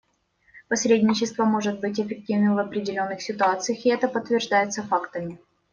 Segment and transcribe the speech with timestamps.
[0.67, 5.37] Посредничество может быть эффективным в определенных ситуациях, и это подтверждается фактами.